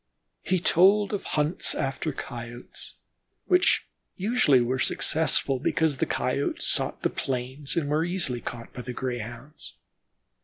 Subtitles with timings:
[0.41, 2.95] He told of hunts after Coyotes,
[3.45, 3.85] which
[4.15, 8.93] usually were successful because the Coyotes sought the plains, and were easily caught by the
[8.93, 9.75] Greyhounds.